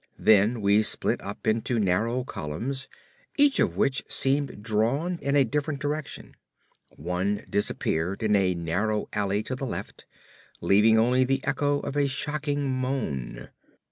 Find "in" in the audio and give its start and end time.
5.21-5.35, 8.23-8.35